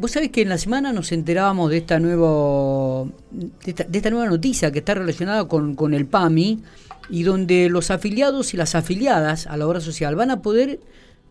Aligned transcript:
Vos 0.00 0.12
sabés 0.12 0.30
que 0.30 0.42
en 0.42 0.48
la 0.48 0.56
semana 0.56 0.92
nos 0.92 1.12
enterábamos 1.12 1.70
de 1.70 1.76
esta, 1.76 1.98
nuevo, 2.00 3.10
de 3.30 3.98
esta, 3.98 4.10
nueva 4.10 4.26
noticia 4.26 4.72
que 4.72 4.78
está 4.78 4.94
relacionada 4.94 5.46
con, 5.46 5.74
con 5.74 5.92
el 5.92 6.06
PAMI 6.06 6.62
y 7.10 7.22
donde 7.22 7.68
los 7.68 7.90
afiliados 7.90 8.54
y 8.54 8.56
las 8.56 8.74
afiliadas 8.74 9.46
a 9.46 9.56
la 9.58 9.66
obra 9.66 9.80
social 9.80 10.16
van 10.16 10.30
a 10.30 10.40
poder 10.40 10.80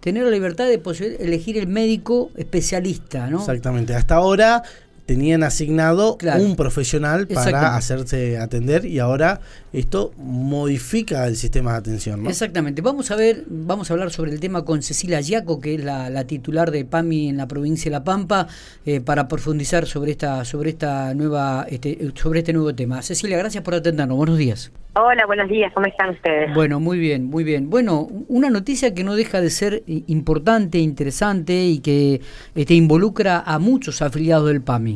tener 0.00 0.24
la 0.24 0.30
libertad 0.30 0.66
de 0.66 0.80
elegir 1.20 1.58
el 1.58 1.66
médico 1.66 2.30
especialista, 2.36 3.28
¿no? 3.28 3.38
Exactamente. 3.38 3.94
Hasta 3.94 4.16
ahora 4.16 4.62
tenían 5.06 5.44
asignado 5.44 6.18
un 6.38 6.56
profesional 6.56 7.28
para 7.28 7.76
hacerse 7.76 8.38
atender 8.38 8.84
y 8.84 8.98
ahora 8.98 9.40
esto 9.72 10.12
modifica 10.16 11.26
el 11.26 11.36
sistema 11.36 11.72
de 11.72 11.78
atención. 11.78 12.24
¿no? 12.24 12.28
Exactamente. 12.28 12.82
Vamos 12.82 13.10
a 13.10 13.16
ver, 13.16 13.44
vamos 13.46 13.90
a 13.90 13.94
hablar 13.94 14.10
sobre 14.10 14.32
el 14.32 14.40
tema 14.40 14.64
con 14.64 14.82
Cecilia 14.82 15.20
Yaco, 15.20 15.60
que 15.60 15.76
es 15.76 15.84
la, 15.84 16.24
titular 16.26 16.70
de 16.70 16.84
PAMI 16.84 17.28
en 17.28 17.36
la 17.36 17.46
provincia 17.46 17.88
de 17.88 17.92
La 17.92 18.04
Pampa, 18.04 18.48
eh, 18.84 19.00
para 19.00 19.28
profundizar 19.28 19.86
sobre 19.86 20.10
esta, 20.10 20.44
sobre 20.44 20.70
esta 20.70 21.14
nueva, 21.14 21.66
este, 21.70 22.10
sobre 22.14 22.40
este 22.40 22.52
nuevo 22.52 22.74
tema. 22.74 23.00
Cecilia, 23.02 23.38
gracias 23.38 23.62
por 23.62 23.74
atendernos. 23.74 24.16
Buenos 24.16 24.38
días. 24.38 24.72
Hola, 24.98 25.26
buenos 25.26 25.48
días. 25.50 25.70
¿Cómo 25.74 25.86
están 25.86 26.08
ustedes? 26.10 26.54
Bueno, 26.54 26.80
muy 26.80 26.98
bien, 26.98 27.26
muy 27.26 27.44
bien. 27.44 27.68
Bueno, 27.68 28.08
una 28.28 28.48
noticia 28.48 28.94
que 28.94 29.04
no 29.04 29.14
deja 29.14 29.42
de 29.42 29.50
ser 29.50 29.82
importante, 29.86 30.78
interesante 30.78 31.66
y 31.66 31.80
que 31.80 32.22
este, 32.54 32.72
involucra 32.72 33.40
a 33.40 33.58
muchos 33.58 34.00
afiliados 34.00 34.48
del 34.48 34.62
PAMI. 34.62 34.95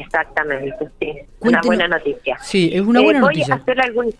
Exactamente, 0.00 0.88
sí. 0.98 1.12
Una 1.40 1.60
buena 1.64 1.88
noticia. 1.88 2.38
Sí, 2.40 2.70
es 2.72 2.82
una 2.82 3.00
buena 3.00 3.18
eh, 3.18 3.22
voy 3.22 3.34
noticia. 3.34 3.54
A 3.54 3.58
hacer 3.58 3.80
algún, 3.80 4.14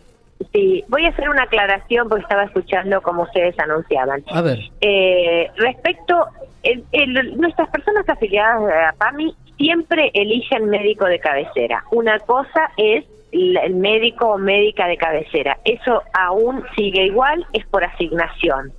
sí, 0.53 0.85
voy 0.89 1.07
a 1.07 1.09
hacer 1.11 1.29
una 1.29 1.45
aclaración 1.45 2.09
porque 2.09 2.23
estaba 2.23 2.45
escuchando 2.45 3.01
como 3.03 3.23
ustedes 3.23 3.59
anunciaban. 3.59 4.23
A 4.31 4.43
ver. 4.43 4.59
Eh, 4.81 5.51
respecto, 5.57 6.27
el, 6.63 7.37
nuestras 7.37 7.69
personas 7.71 8.09
afiliadas 8.09 8.63
a 8.91 8.93
PAMI 8.97 9.35
siempre 9.57 10.11
eligen 10.15 10.71
médico 10.71 11.07
de 11.07 11.19
cabecera. 11.19 11.85
Una 11.91 12.19
cosa 12.21 12.71
es 12.77 13.05
el 13.33 13.75
médico 13.75 14.31
o 14.31 14.39
médica 14.39 14.87
de 14.87 14.97
cabecera. 14.97 15.59
Eso 15.65 16.03
aún 16.13 16.65
sigue 16.77 17.05
igual, 17.05 17.47
es 17.53 17.65
por 17.67 17.85
asignación. 17.85 18.73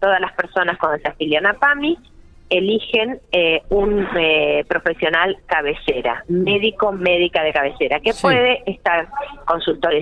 Todas 0.00 0.20
las 0.20 0.32
personas 0.32 0.76
cuando 0.78 0.98
se 0.98 1.08
afilian 1.08 1.46
a 1.46 1.54
PAMI 1.54 1.98
eligen 2.50 3.20
eh, 3.32 3.62
un 3.70 4.06
eh, 4.16 4.64
profesional 4.68 5.36
cabecera, 5.46 6.24
médico, 6.28 6.92
médica 6.92 7.42
de 7.42 7.52
cabecera, 7.52 8.00
que 8.00 8.12
puede 8.14 8.62
estar 8.66 9.08
consultor, 9.46 9.92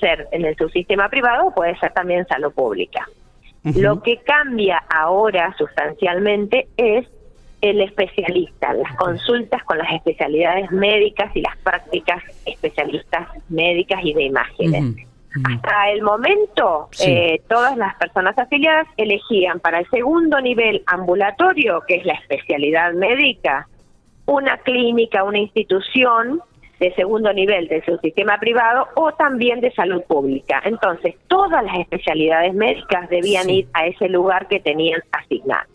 ser 0.00 0.28
en 0.32 0.44
el 0.44 0.56
subsistema 0.56 1.08
privado 1.08 1.46
o 1.48 1.54
puede 1.54 1.78
ser 1.78 1.92
también 1.92 2.26
salud 2.26 2.52
pública. 2.52 3.08
Lo 3.62 4.02
que 4.02 4.18
cambia 4.18 4.82
ahora 4.90 5.54
sustancialmente 5.56 6.68
es 6.76 7.06
el 7.62 7.80
especialista, 7.80 8.74
las 8.74 8.94
consultas 8.96 9.64
con 9.64 9.78
las 9.78 9.90
especialidades 9.92 10.70
médicas 10.70 11.34
y 11.34 11.40
las 11.40 11.56
prácticas 11.58 12.22
especialistas 12.44 13.26
médicas 13.48 14.00
y 14.04 14.12
de 14.12 14.24
imágenes. 14.24 15.06
Hasta 15.42 15.90
el 15.90 16.02
momento, 16.02 16.88
eh, 17.04 17.42
todas 17.48 17.76
las 17.76 17.96
personas 17.96 18.38
afiliadas 18.38 18.86
elegían 18.96 19.58
para 19.58 19.80
el 19.80 19.90
segundo 19.90 20.40
nivel 20.40 20.82
ambulatorio, 20.86 21.82
que 21.88 21.96
es 21.96 22.04
la 22.06 22.14
especialidad 22.14 22.92
médica, 22.92 23.66
una 24.26 24.58
clínica, 24.58 25.24
una 25.24 25.38
institución 25.38 26.40
de 26.78 26.94
segundo 26.94 27.32
nivel 27.32 27.68
de 27.68 27.84
su 27.84 27.96
sistema 27.98 28.38
privado 28.38 28.88
o 28.94 29.12
también 29.12 29.60
de 29.60 29.72
salud 29.72 30.02
pública. 30.02 30.62
Entonces, 30.64 31.14
todas 31.28 31.64
las 31.64 31.78
especialidades 31.80 32.54
médicas 32.54 33.08
debían 33.08 33.50
ir 33.50 33.66
a 33.72 33.86
ese 33.86 34.08
lugar 34.08 34.48
que 34.48 34.60
tenían 34.60 35.00
asignado. 35.12 35.68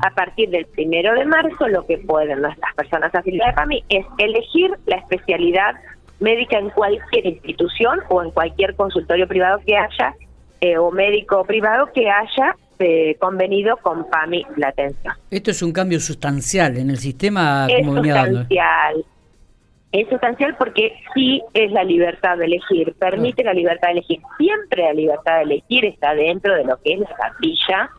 A 0.00 0.10
partir 0.10 0.50
del 0.50 0.66
primero 0.66 1.14
de 1.14 1.24
marzo, 1.24 1.66
lo 1.66 1.86
que 1.86 1.96
pueden 1.96 2.42
nuestras 2.42 2.74
personas 2.74 3.14
afiliadas 3.14 3.56
a 3.56 3.64
mí 3.64 3.82
es 3.88 4.04
elegir 4.18 4.70
la 4.84 4.96
especialidad 4.96 5.74
médica 6.20 6.58
en 6.58 6.70
cualquier 6.70 7.26
institución 7.26 8.00
o 8.08 8.22
en 8.22 8.30
cualquier 8.30 8.76
consultorio 8.76 9.26
privado 9.26 9.60
que 9.66 9.76
haya 9.76 10.14
eh, 10.60 10.78
o 10.78 10.90
médico 10.90 11.44
privado 11.44 11.90
que 11.92 12.08
haya 12.08 12.54
eh, 12.78 13.16
convenido 13.18 13.76
con 13.78 14.08
PAMI 14.08 14.46
la 14.56 14.68
atención. 14.68 15.14
Esto 15.30 15.50
es 15.50 15.62
un 15.62 15.72
cambio 15.72 16.00
sustancial 16.00 16.76
en 16.76 16.90
el 16.90 16.98
sistema 16.98 17.66
es 17.68 17.84
sustancial. 17.84 19.04
Es 19.92 20.08
sustancial 20.08 20.54
porque 20.56 20.92
sí 21.14 21.42
es 21.52 21.72
la 21.72 21.82
libertad 21.82 22.38
de 22.38 22.44
elegir, 22.44 22.94
permite 22.94 23.42
la 23.42 23.52
libertad 23.52 23.88
de 23.88 23.92
elegir. 23.94 24.20
Siempre 24.38 24.84
la 24.84 24.92
libertad 24.92 25.38
de 25.38 25.42
elegir 25.42 25.84
está 25.84 26.14
dentro 26.14 26.54
de 26.54 26.64
lo 26.64 26.80
que 26.80 26.92
es 26.94 27.00
la 27.00 27.16
capilla 27.16 27.90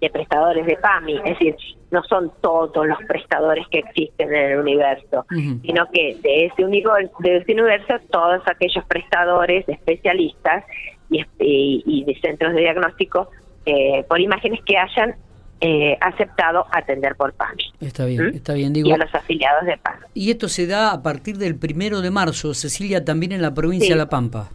de 0.00 0.10
prestadores 0.10 0.66
de 0.66 0.76
PAMI, 0.76 1.16
es 1.16 1.24
decir, 1.24 1.56
no 1.90 2.02
son 2.04 2.32
todos 2.40 2.86
los 2.86 2.98
prestadores 3.06 3.66
que 3.68 3.80
existen 3.80 4.34
en 4.34 4.52
el 4.52 4.58
universo, 4.58 5.26
sino 5.28 5.86
que 5.92 6.16
de 6.22 6.46
ese, 6.46 6.64
universo, 6.64 7.12
de 7.18 7.36
ese 7.36 7.52
universo 7.52 7.94
todos 8.10 8.42
aquellos 8.46 8.84
prestadores, 8.86 9.68
especialistas 9.68 10.64
y, 11.10 11.24
y, 11.38 12.04
de 12.04 12.18
centros 12.20 12.54
de 12.54 12.60
diagnóstico 12.60 13.30
eh, 13.66 14.04
por 14.08 14.20
imágenes 14.20 14.60
que 14.64 14.78
hayan 14.78 15.16
eh, 15.60 15.98
aceptado 16.00 16.64
atender 16.72 17.14
por 17.16 17.34
PAMI. 17.34 17.62
Está 17.80 18.06
bien, 18.06 18.26
¿Mm? 18.26 18.36
está 18.36 18.54
bien. 18.54 18.72
Digo, 18.72 18.88
y 18.88 18.92
a 18.92 18.96
los 18.96 19.14
afiliados 19.14 19.66
de 19.66 19.76
PAMI. 19.76 20.06
Y 20.14 20.30
esto 20.30 20.48
se 20.48 20.66
da 20.66 20.92
a 20.92 21.02
partir 21.02 21.36
del 21.36 21.56
primero 21.56 22.00
de 22.00 22.10
marzo, 22.10 22.54
Cecilia, 22.54 23.04
también 23.04 23.32
en 23.32 23.42
la 23.42 23.52
provincia 23.52 23.94
de 23.94 23.98
La 23.98 24.08
Pampa. 24.08 24.48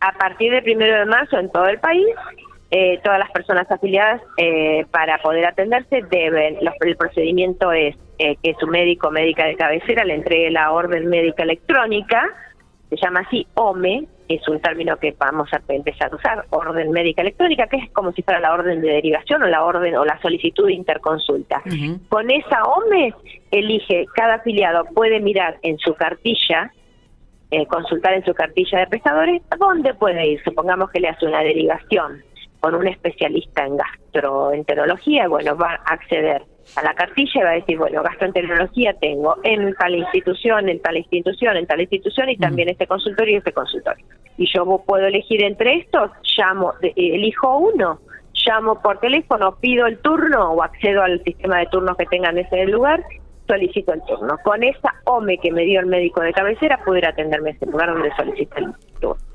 A 0.00 0.18
partir 0.18 0.50
del 0.50 0.64
primero 0.64 0.98
de 0.98 1.06
marzo 1.06 1.38
en 1.38 1.48
todo 1.52 1.66
el 1.66 1.78
país 1.78 2.04
eh, 2.74 3.00
todas 3.04 3.18
las 3.18 3.30
personas 3.30 3.70
afiliadas 3.70 4.22
eh, 4.38 4.86
para 4.90 5.18
poder 5.18 5.44
atenderse 5.44 6.00
deben, 6.10 6.56
el 6.80 6.96
procedimiento 6.96 7.70
es 7.70 7.94
eh, 8.18 8.36
que 8.42 8.54
su 8.58 8.66
médico 8.66 9.10
médica 9.10 9.44
de 9.44 9.56
cabecera 9.56 10.06
le 10.06 10.14
entregue 10.14 10.50
la 10.50 10.72
orden 10.72 11.06
médica 11.06 11.42
electrónica, 11.42 12.24
se 12.88 12.96
llama 12.96 13.20
así 13.26 13.46
OME, 13.56 14.06
es 14.26 14.48
un 14.48 14.58
término 14.58 14.96
que 14.96 15.14
vamos 15.18 15.50
a 15.52 15.60
empezar 15.68 16.10
a 16.10 16.16
usar, 16.16 16.46
orden 16.48 16.92
médica 16.92 17.20
electrónica, 17.20 17.66
que 17.66 17.76
es 17.76 17.90
como 17.90 18.10
si 18.12 18.22
fuera 18.22 18.40
la 18.40 18.54
orden 18.54 18.80
de 18.80 18.88
derivación 18.88 19.42
o 19.42 19.48
la 19.48 19.64
orden 19.64 19.94
o 19.96 20.06
la 20.06 20.18
solicitud 20.22 20.66
de 20.68 20.72
interconsulta. 20.72 21.62
Con 22.08 22.30
esa 22.30 22.62
OME 22.62 23.12
elige, 23.50 24.06
cada 24.14 24.36
afiliado 24.36 24.86
puede 24.94 25.20
mirar 25.20 25.58
en 25.60 25.76
su 25.76 25.92
cartilla, 25.92 26.72
consultar 27.68 28.14
en 28.14 28.24
su 28.24 28.32
cartilla 28.32 28.78
de 28.78 28.86
prestadores, 28.86 29.42
dónde 29.58 29.92
puede 29.92 30.26
ir, 30.26 30.42
supongamos 30.42 30.90
que 30.90 31.00
le 31.00 31.08
hace 31.08 31.26
una 31.26 31.42
derivación 31.42 32.22
con 32.62 32.76
un 32.76 32.86
especialista 32.86 33.66
en 33.66 33.76
gastroenterología, 33.76 35.26
bueno, 35.26 35.56
va 35.56 35.80
a 35.84 35.94
acceder 35.94 36.42
a 36.76 36.82
la 36.84 36.94
cartilla 36.94 37.40
y 37.40 37.42
va 37.42 37.50
a 37.50 37.54
decir, 37.54 37.76
bueno, 37.76 38.04
gastroenterología 38.04 38.94
tengo 39.00 39.36
en 39.42 39.74
tal 39.74 39.96
institución, 39.96 40.68
en 40.68 40.80
tal 40.80 40.96
institución, 40.96 41.56
en 41.56 41.66
tal 41.66 41.80
institución 41.80 42.28
y 42.28 42.36
también 42.36 42.68
este 42.68 42.86
consultorio 42.86 43.34
y 43.34 43.38
este 43.38 43.52
consultorio. 43.52 44.06
Y 44.36 44.46
yo 44.54 44.64
puedo 44.86 45.04
elegir 45.08 45.42
entre 45.42 45.78
estos, 45.78 46.12
llamo, 46.38 46.74
elijo 46.94 47.58
uno, 47.58 47.98
llamo 48.46 48.80
por 48.80 49.00
teléfono, 49.00 49.56
pido 49.60 49.88
el 49.88 49.98
turno 49.98 50.52
o 50.52 50.62
accedo 50.62 51.02
al 51.02 51.20
sistema 51.24 51.58
de 51.58 51.66
turnos 51.66 51.96
que 51.96 52.06
tengan 52.06 52.38
en 52.38 52.46
ese 52.46 52.64
lugar, 52.66 53.02
solicito 53.48 53.92
el 53.92 54.02
turno. 54.04 54.36
Con 54.44 54.62
esa 54.62 54.94
OME 55.06 55.38
que 55.38 55.50
me 55.50 55.64
dio 55.64 55.80
el 55.80 55.86
médico 55.86 56.20
de 56.20 56.32
cabecera, 56.32 56.78
pudiera 56.84 57.08
atenderme 57.08 57.50
en 57.50 57.56
ese 57.56 57.66
lugar 57.66 57.92
donde 57.92 58.14
solicité 58.14 58.60
el 58.60 58.72
turno. 59.00 59.31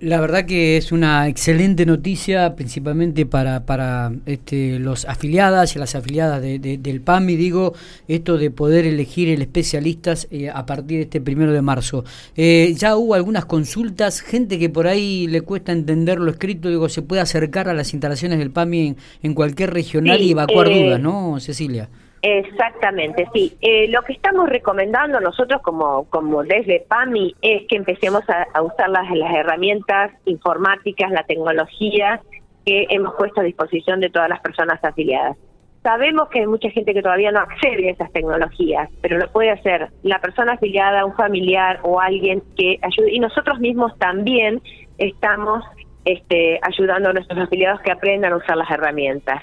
La 0.00 0.20
verdad 0.20 0.46
que 0.46 0.76
es 0.76 0.90
una 0.90 1.28
excelente 1.28 1.86
noticia, 1.86 2.56
principalmente 2.56 3.24
para, 3.24 3.64
para 3.66 4.12
este, 4.26 4.80
los 4.80 5.04
afiliadas 5.04 5.76
y 5.76 5.78
las 5.78 5.94
afiliadas 5.94 6.42
de, 6.42 6.58
del 6.58 7.00
PAMI, 7.00 7.36
digo, 7.36 7.72
esto 8.08 8.36
de 8.36 8.50
poder 8.50 8.84
elegir 8.84 9.28
el 9.28 9.42
especialistas 9.42 10.26
eh, 10.32 10.50
a 10.50 10.66
partir 10.66 10.98
de 10.98 11.02
este 11.04 11.20
primero 11.20 11.52
de 11.52 11.62
marzo. 11.62 12.04
Eh, 12.36 12.74
ya 12.76 12.96
hubo 12.96 13.14
algunas 13.14 13.44
consultas, 13.44 14.22
gente 14.22 14.58
que 14.58 14.68
por 14.68 14.88
ahí 14.88 15.28
le 15.28 15.42
cuesta 15.42 15.70
entender 15.70 16.18
lo 16.18 16.32
escrito, 16.32 16.68
digo, 16.68 16.88
se 16.88 17.02
puede 17.02 17.22
acercar 17.22 17.68
a 17.68 17.74
las 17.74 17.92
instalaciones 17.92 18.40
del 18.40 18.50
PAMI 18.50 18.96
en, 19.22 19.34
cualquier 19.34 19.72
regional 19.72 20.20
y 20.20 20.32
evacuar 20.32 20.68
eh, 20.68 20.84
dudas, 20.84 21.00
¿no, 21.00 21.38
Cecilia? 21.38 21.88
Exactamente, 22.28 23.28
sí. 23.32 23.56
Eh, 23.60 23.86
lo 23.88 24.02
que 24.02 24.12
estamos 24.12 24.48
recomendando 24.48 25.20
nosotros 25.20 25.62
como, 25.62 26.10
como 26.10 26.42
desde 26.42 26.80
PAMI 26.80 27.36
es 27.40 27.68
que 27.68 27.76
empecemos 27.76 28.22
a, 28.28 28.62
usar 28.62 28.88
las, 28.88 29.08
las 29.12 29.32
herramientas 29.32 30.10
informáticas, 30.24 31.12
la 31.12 31.22
tecnología 31.22 32.20
que 32.64 32.88
hemos 32.90 33.14
puesto 33.14 33.40
a 33.40 33.44
disposición 33.44 34.00
de 34.00 34.10
todas 34.10 34.28
las 34.28 34.40
personas 34.40 34.82
afiliadas. 34.82 35.36
Sabemos 35.84 36.28
que 36.30 36.40
hay 36.40 36.48
mucha 36.48 36.68
gente 36.70 36.94
que 36.94 37.00
todavía 37.00 37.30
no 37.30 37.38
accede 37.38 37.90
a 37.90 37.92
esas 37.92 38.10
tecnologías, 38.10 38.90
pero 39.00 39.18
lo 39.18 39.30
puede 39.30 39.50
hacer 39.52 39.90
la 40.02 40.18
persona 40.18 40.54
afiliada, 40.54 41.04
un 41.04 41.14
familiar 41.14 41.78
o 41.84 42.00
alguien 42.00 42.42
que 42.56 42.80
ayude. 42.82 43.12
Y 43.12 43.20
nosotros 43.20 43.60
mismos 43.60 43.96
también 44.00 44.60
estamos 44.98 45.64
este, 46.06 46.60
ayudando 46.62 47.10
a 47.10 47.12
nuestros 47.12 47.36
afiliados 47.36 47.80
que 47.80 47.90
aprendan 47.90 48.32
a 48.32 48.36
usar 48.36 48.56
las 48.56 48.70
herramientas. 48.70 49.42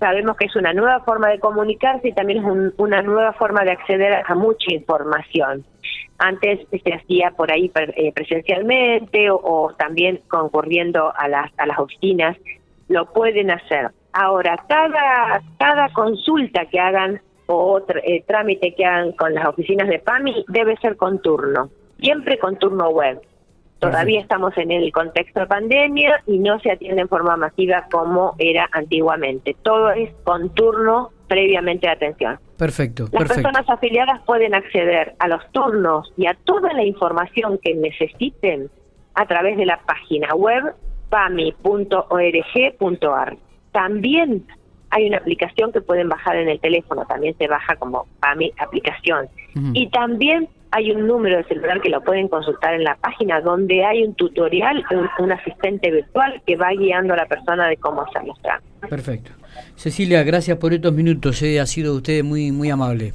Sabemos 0.00 0.38
que 0.38 0.46
es 0.46 0.56
una 0.56 0.72
nueva 0.72 1.00
forma 1.00 1.28
de 1.28 1.38
comunicarse 1.38 2.08
y 2.08 2.12
también 2.14 2.38
es 2.38 2.72
una 2.78 3.02
nueva 3.02 3.34
forma 3.34 3.62
de 3.62 3.72
acceder 3.72 4.22
a, 4.26 4.34
mucha 4.34 4.72
información. 4.72 5.66
Antes 6.16 6.66
se 6.70 6.94
hacía 6.94 7.32
por 7.32 7.52
ahí 7.52 7.70
eh, 7.74 8.10
presencialmente 8.14 9.30
o, 9.30 9.74
también 9.78 10.20
concurriendo 10.28 11.12
a 11.14 11.28
las, 11.28 11.52
a 11.58 11.66
las 11.66 11.78
oficinas, 11.78 12.38
lo 12.88 13.12
pueden 13.12 13.50
hacer. 13.50 13.90
Ahora, 14.14 14.56
cada, 14.66 15.42
cada 15.58 15.90
consulta 15.90 16.64
que 16.64 16.80
hagan 16.80 17.20
o 17.48 17.82
eh, 18.02 18.24
trámite 18.26 18.74
que 18.74 18.86
hagan 18.86 19.12
con 19.12 19.34
las 19.34 19.46
oficinas 19.46 19.88
de 19.88 19.98
PAMI 19.98 20.46
debe 20.48 20.74
ser 20.78 20.96
con 20.96 21.20
turno, 21.20 21.68
siempre 22.00 22.38
con 22.38 22.56
turno 22.56 22.88
web. 22.88 23.20
Todavía 23.78 24.20
estamos 24.20 24.56
en 24.58 24.72
el 24.72 24.90
contexto 24.92 25.40
de 25.40 25.46
pandemia 25.46 26.22
y 26.26 26.38
no 26.38 26.58
se 26.60 26.72
atiende 26.72 27.02
en 27.02 27.08
forma 27.08 27.36
masiva 27.36 27.86
como 27.90 28.34
era 28.38 28.68
antiguamente. 28.72 29.56
Todo 29.62 29.90
es 29.90 30.10
con 30.24 30.50
turno 30.50 31.10
previamente 31.28 31.86
de 31.86 31.92
atención. 31.92 32.40
Perfecto. 32.56 33.06
Las 33.12 33.28
personas 33.28 33.68
afiliadas 33.68 34.20
pueden 34.22 34.54
acceder 34.54 35.14
a 35.20 35.28
los 35.28 35.48
turnos 35.52 36.12
y 36.16 36.26
a 36.26 36.34
toda 36.34 36.72
la 36.72 36.82
información 36.82 37.58
que 37.62 37.74
necesiten 37.74 38.68
a 39.14 39.26
través 39.26 39.56
de 39.56 39.66
la 39.66 39.78
página 39.78 40.34
web 40.34 40.74
pami.org.ar. 41.10 41.76
También 43.70 44.44
hay 44.90 45.06
una 45.06 45.18
aplicación 45.18 45.70
que 45.72 45.80
pueden 45.80 46.08
bajar 46.08 46.36
en 46.36 46.48
el 46.48 46.58
teléfono, 46.60 47.04
también 47.06 47.36
se 47.38 47.46
baja 47.46 47.76
como 47.76 48.06
PAMI 48.20 48.52
aplicación. 48.58 49.28
Y 49.74 49.88
también 49.90 50.48
hay 50.70 50.90
un 50.90 51.06
número 51.06 51.38
de 51.38 51.44
celular 51.44 51.80
que 51.80 51.88
lo 51.88 52.02
pueden 52.02 52.28
consultar 52.28 52.74
en 52.74 52.84
la 52.84 52.96
página 52.96 53.40
donde 53.40 53.84
hay 53.84 54.04
un 54.04 54.14
tutorial, 54.14 54.84
un, 55.18 55.32
asistente 55.32 55.90
virtual 55.90 56.42
que 56.46 56.56
va 56.56 56.70
guiando 56.70 57.14
a 57.14 57.16
la 57.16 57.26
persona 57.26 57.68
de 57.68 57.76
cómo 57.76 58.02
hacer 58.02 58.24
los 58.24 58.40
trámites. 58.42 58.88
Perfecto. 58.88 59.30
Cecilia, 59.76 60.22
gracias 60.22 60.58
por 60.58 60.72
estos 60.72 60.92
minutos, 60.92 61.42
eh, 61.42 61.60
ha 61.60 61.66
sido 61.66 61.94
usted 61.94 62.22
muy, 62.22 62.52
muy 62.52 62.70
amable. 62.70 63.12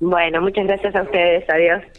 Bueno, 0.00 0.40
muchas 0.40 0.66
gracias 0.66 0.94
a 0.94 1.02
ustedes, 1.02 1.48
adiós. 1.50 1.82